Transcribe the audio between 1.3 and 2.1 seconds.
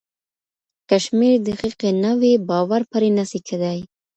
دقيقې